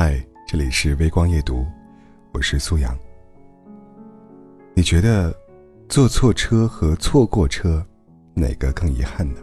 [0.00, 1.66] 嗨，这里是微光夜读，
[2.30, 2.96] 我是苏阳。
[4.72, 5.36] 你觉得
[5.88, 7.84] 坐错车和错过车，
[8.32, 9.40] 哪个更遗憾呢？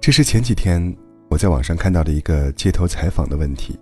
[0.00, 0.82] 这是前几天
[1.28, 3.78] 我在网上看到的一个街头采访的问题。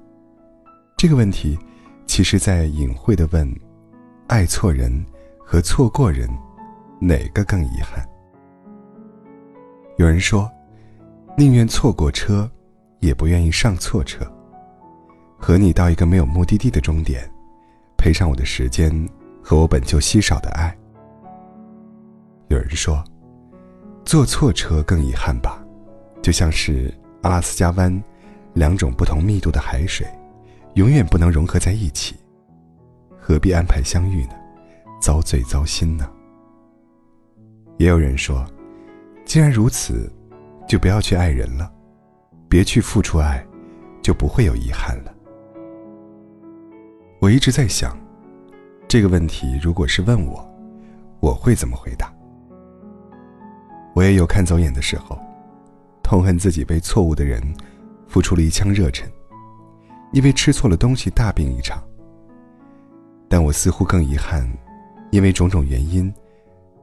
[0.98, 1.59] 这个问题，
[2.07, 3.50] 其实在隐晦的问：
[4.27, 4.93] 爱错人
[5.38, 6.29] 和错过人，
[7.00, 8.07] 哪个更遗憾？
[9.96, 10.50] 有人说，
[11.34, 12.46] 宁愿错过车。
[12.98, 14.30] 也不愿意上错车，
[15.40, 17.28] 和你到一个没有目的地的终点，
[17.96, 19.08] 赔上我的时间
[19.42, 20.76] 和我本就稀少的爱。
[22.48, 23.02] 有人说，
[24.04, 25.64] 坐错车更遗憾吧，
[26.20, 28.02] 就像是阿拉斯加湾，
[28.52, 30.06] 两种不同密度的海水，
[30.74, 32.16] 永远不能融合在一起，
[33.18, 34.34] 何必安排相遇呢？
[35.00, 36.06] 遭罪糟心呢？
[37.78, 38.44] 也有人说，
[39.24, 40.12] 既然如此，
[40.68, 41.72] 就不要去爱人了。
[42.46, 43.42] 别去付出爱，
[44.02, 45.14] 就不会有遗憾了。
[47.31, 47.97] 我一直在想，
[48.89, 50.45] 这个问题如果是问我，
[51.20, 52.12] 我会怎么回答？
[53.95, 55.17] 我也有看走眼的时候，
[56.03, 57.41] 痛恨自己为错误的人
[58.09, 59.09] 付出了一腔热忱，
[60.12, 61.81] 因为吃错了东西大病一场。
[63.28, 64.44] 但我似乎更遗憾，
[65.12, 66.12] 因为种种原因，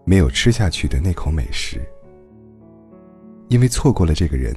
[0.05, 1.85] 没有吃下去的那口美食，
[3.49, 4.55] 因为错过了这个人。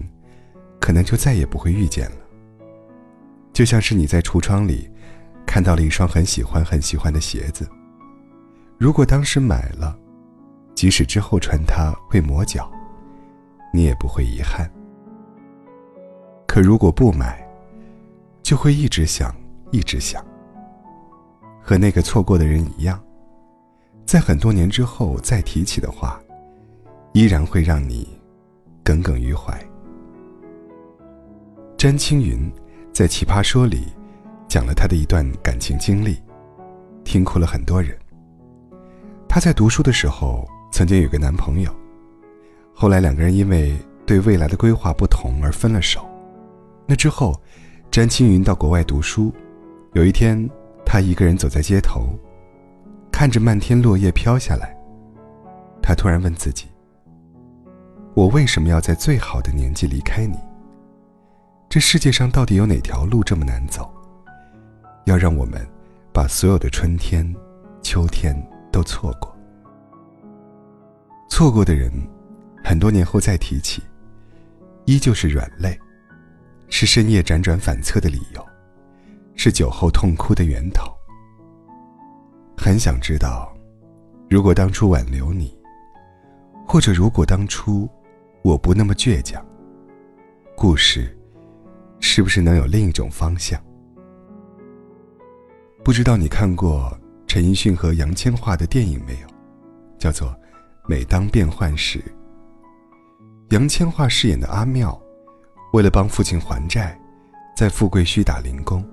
[0.79, 2.17] 可能就再也不会遇见了。
[3.53, 4.89] 就像是你在橱窗里
[5.51, 7.69] 看到了一双很喜欢很喜欢的鞋子，
[8.79, 9.99] 如果当时买了，
[10.77, 12.71] 即使之后穿它会磨脚，
[13.75, 14.71] 你也不会遗憾。
[16.47, 17.45] 可如果不买，
[18.45, 19.35] 就会一直想，
[19.73, 20.25] 一直想。
[21.61, 23.03] 和那个错过的人一样，
[24.07, 26.21] 在很多年之后再提起的话，
[27.13, 28.07] 依然会让你
[28.85, 29.61] 耿耿于怀。
[31.77, 32.49] 詹青云
[32.93, 33.89] 在《奇葩说》里
[34.51, 36.21] 讲了他的一段感情经历，
[37.05, 37.97] 听哭了很多人。
[39.29, 41.73] 她在读书的时候曾经有个男朋友，
[42.75, 46.05] 后来两个人因为对未来的规划不同而分了手。
[46.85, 47.41] 那之后，
[47.93, 49.33] 詹青云到国外读书，
[49.93, 50.51] 有一天，
[50.85, 52.09] 他一个人走在街头，
[53.13, 54.77] 看着漫天落叶飘下来，
[55.81, 56.67] 他突然问自己
[58.15, 60.37] ：“我为什么要在最好的年纪离开你？”
[61.71, 63.89] 这世界上到底有哪条路这么难走？
[65.05, 65.67] 要让我们
[66.13, 67.35] 把所有的春天、
[67.83, 68.35] 秋天
[68.71, 69.35] 都错过？
[71.29, 71.91] 错过的人，
[72.63, 73.83] 很多年后再提起，
[74.85, 75.79] 依旧是软肋，
[76.69, 78.45] 是深夜辗转反侧的理由，
[79.35, 80.93] 是酒后痛哭的源头。
[82.57, 83.53] 很想知道，
[84.29, 85.57] 如果当初挽留你，
[86.67, 87.89] 或者如果当初
[88.43, 89.45] 我不那么倔强，
[90.57, 91.17] 故事。
[92.03, 93.63] 是不是能有另一种方向？
[95.91, 96.97] 不知道你看过
[97.27, 99.27] 陈奕迅和杨千嬅的电影没有？
[99.99, 100.29] 叫做
[100.87, 101.99] 《每当变幻时》。
[103.49, 104.97] 杨千嬅饰演的阿妙，
[105.73, 106.97] 为了帮父亲还债，
[107.57, 108.89] 在富贵墟打零工。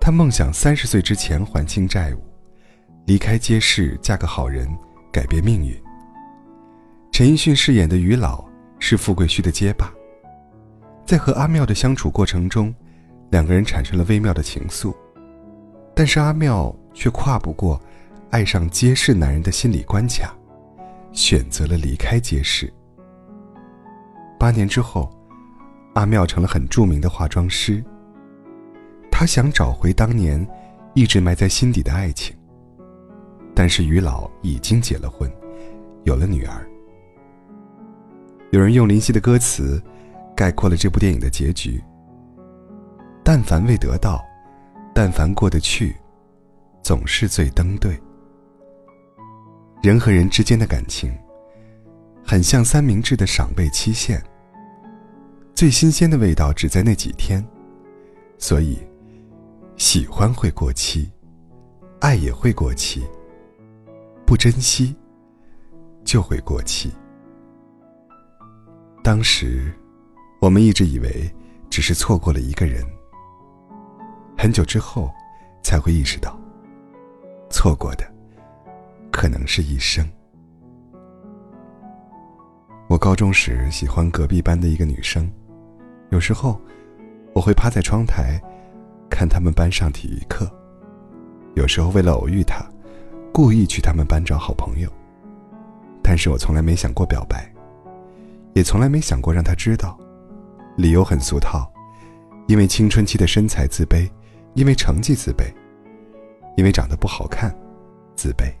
[0.00, 2.22] 她梦想三十岁之前还清债务，
[3.06, 4.68] 离开街市，嫁个好人，
[5.12, 5.76] 改变命运。
[7.10, 8.44] 陈奕迅饰演的于老
[8.78, 9.92] 是富贵墟的街霸。
[11.04, 12.72] 在和阿妙的相处过程中，
[13.32, 14.94] 两个人产生了微妙的情愫，
[16.00, 17.78] 但是阿妙却跨不过
[18.30, 20.34] 爱上街市男人的心理关卡，
[21.12, 22.72] 选择了离开街市。
[24.38, 25.10] 八年之后，
[25.92, 27.84] 阿妙成了很著名的化妆师。
[29.12, 30.48] 他想找回当年
[30.94, 32.34] 一直埋在心底的爱情，
[33.54, 35.30] 但是于老已经结了婚，
[36.04, 36.66] 有了女儿。
[38.52, 39.78] 有人用林夕的歌词。
[40.34, 41.78] 概括了这部电影的结局。
[43.22, 44.24] 但凡未得到，
[45.02, 45.96] 但凡过得去，
[46.82, 47.98] 总是最登对。
[49.82, 51.10] 人和人之间的感情，
[52.22, 54.22] 很像三明治的赏味期限。
[55.54, 57.42] 最新鲜的味道只在那几天，
[58.36, 58.78] 所以，
[59.78, 61.10] 喜欢会过期，
[62.00, 63.02] 爱也会过期。
[64.26, 64.94] 不珍惜，
[66.04, 66.92] 就会过期。
[69.02, 69.72] 当时。
[70.42, 71.34] 我们一直以为
[71.70, 72.82] 只是错过了一个人，
[74.42, 75.12] 很久之后
[75.62, 76.34] 才会意识到，
[77.50, 78.10] 错过的
[79.12, 80.02] 可能是一生。
[82.88, 85.30] 我高中时喜欢隔壁班的一个女生，
[86.08, 86.58] 有时候
[87.34, 88.40] 我会趴在窗台
[89.10, 90.50] 看他们班上体育课，
[91.54, 92.64] 有时候为了偶遇她，
[93.34, 94.90] 故意去他们班找好朋友。
[96.02, 97.46] 但是我从来没想过表白，
[98.54, 99.98] 也从来没想过让她知道。
[100.78, 101.70] 理由很俗套，
[102.48, 104.08] 因为青春期的身材自卑，
[104.54, 105.44] 因为成绩自卑，
[106.56, 107.54] 因为长得不好看
[108.16, 108.52] 自卑。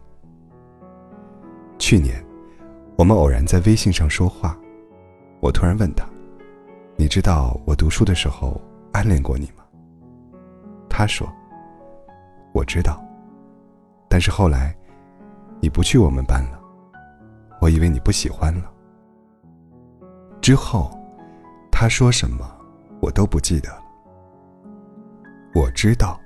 [1.78, 2.24] 去年，
[2.96, 4.56] 我们偶然在微信上说话，
[5.40, 6.06] 我突然问他
[6.96, 8.60] ：“你知道我读书的时候
[8.92, 9.64] 暗恋过你吗？”
[10.88, 11.26] 他说
[12.52, 13.02] ：“我知道，
[14.08, 14.76] 但是后来
[15.60, 16.60] 你不去我们班了，
[17.60, 18.70] 我以为你不喜欢了。”
[20.40, 20.90] 之后，
[21.72, 22.46] 他说什么
[23.00, 23.79] 我都不记得。
[25.82, 26.20] 知道，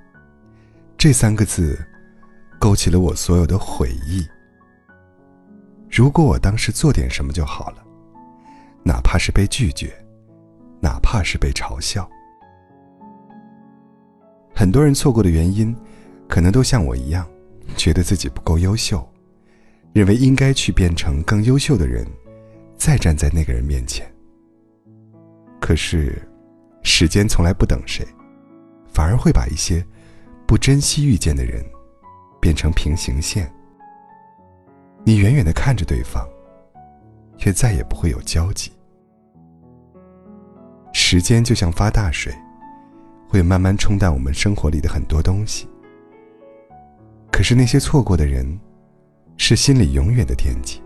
[0.97, 1.79] 这三个字
[2.59, 4.27] 勾起了我所有的悔意。
[5.89, 7.77] 如果我当时做点什么就好了，
[8.83, 9.95] 哪怕是被拒绝，
[10.81, 12.05] 哪怕是被嘲笑。
[14.53, 15.73] 很多人错过的原因，
[16.27, 17.25] 可能都像我一样，
[17.77, 19.07] 觉得自己不够优秀，
[19.93, 22.05] 认为应该去变成更优秀的人，
[22.75, 24.05] 再站在那个人面前。
[25.61, 26.21] 可是，
[26.83, 28.05] 时间从来不等谁，
[28.95, 29.85] 反而会把一些
[30.47, 31.61] 不珍惜遇见的人，
[32.39, 33.53] 变成平行线。
[35.03, 36.25] 你远远的看着对方，
[37.37, 38.71] 却再也不会有交集。
[40.93, 42.33] 时间就像发大水，
[43.27, 45.67] 会慢慢冲淡我们生活里的很多东西。
[47.29, 48.57] 可是那些错过的人，
[49.35, 50.81] 是心里永远的惦记。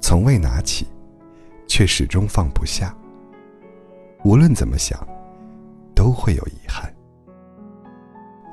[0.00, 0.86] 从未拿起，
[1.66, 2.96] 却始终放不下。
[4.24, 5.04] 无论怎么想，
[5.98, 6.94] 都会有遗憾。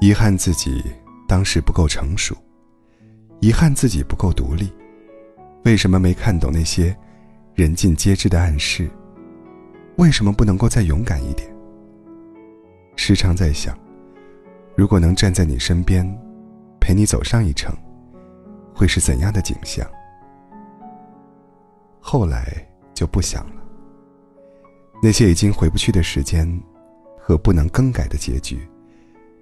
[0.02, 0.84] 遗憾自己
[1.28, 2.36] 当时不够成熟。
[3.40, 4.74] 遗憾自己不够独立，
[5.64, 6.98] 为什么没看懂那些
[7.54, 8.90] 人尽皆知的暗示？
[9.98, 11.48] 为什么不能够再勇敢一点？
[12.96, 13.78] 时常在想，
[14.76, 16.04] 如果能站在你身边，
[16.82, 17.72] 陪你走上一程，
[18.74, 19.88] 会是怎样的景象？
[22.00, 23.62] 后来就不想了。
[25.00, 26.50] 那些已经回不去的时间，
[27.28, 28.60] 和不能更改的结局，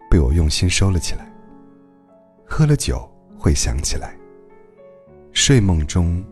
[0.09, 1.29] 被我用心收了起来。
[2.45, 3.09] 喝了酒。
[3.35, 4.17] 会想起来，
[5.33, 6.23] 睡梦中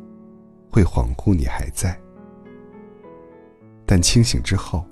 [0.70, 2.00] 会恍惚你还在，
[3.86, 4.86] 但清醒之后，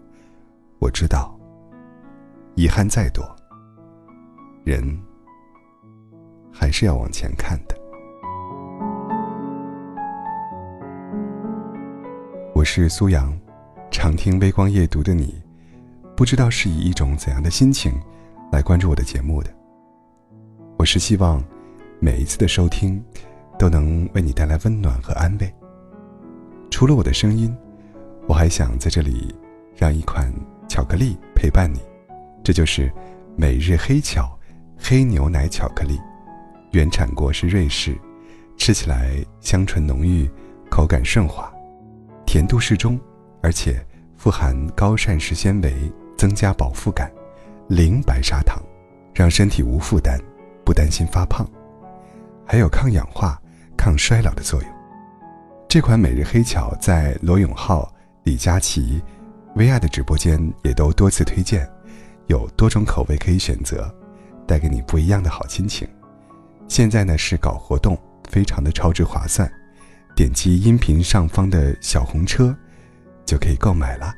[0.79, 1.39] 我知道，
[2.55, 3.23] 遗憾再多，
[4.65, 4.83] 人
[6.51, 7.75] 还是要往前看的。
[12.53, 13.33] 我是苏阳，
[13.89, 15.41] 常听微光夜读的你，
[16.19, 17.93] 不知道是以一种怎样的心情
[18.51, 19.49] 来关注我的节目的。
[20.77, 21.41] 我是希望。
[22.01, 23.01] 每一次的收听，
[23.57, 25.49] 都能为你带来温暖和安慰。
[26.69, 27.55] 除了我的声音，
[28.27, 29.33] 我还想在这里
[29.77, 30.29] 让一款
[30.67, 31.79] 巧克力陪伴你，
[32.43, 32.91] 这就是
[33.37, 34.37] 每日黑巧
[34.77, 35.97] 黑牛奶巧克力，
[36.71, 37.97] 原产国是瑞士，
[38.57, 40.29] 吃起来香醇浓郁，
[40.69, 41.49] 口感顺滑，
[42.25, 42.99] 甜度适中，
[43.41, 43.81] 而且
[44.17, 45.73] 富含高膳食纤维，
[46.19, 47.09] 增加饱腹感，
[47.69, 48.61] 零白砂糖，
[49.15, 50.19] 让身体无负担，
[50.65, 51.49] 不担心发胖。
[52.45, 53.41] 还有抗氧化、
[53.77, 54.69] 抗衰老的作用。
[55.69, 57.89] 这款每日黑巧在罗永浩、
[58.23, 59.01] 李佳琦、
[59.55, 61.65] 薇娅的直播间也都多次推荐，
[62.27, 63.89] 有多种口味可以选择，
[64.45, 65.87] 带给你不一样的好心情。
[66.67, 67.97] 现在呢是搞活动，
[68.29, 69.49] 非常的超值划算，
[70.17, 72.53] 点击音频上方的小红车，
[73.25, 74.13] 就可以购买了。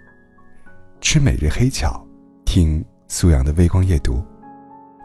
[1.02, 2.06] 吃每日黑巧，
[2.46, 4.24] 听苏阳的微光夜读，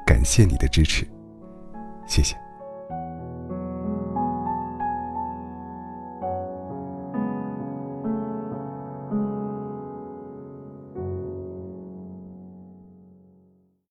[0.07, 1.09] 感谢你的支持，
[2.07, 2.37] 谢谢。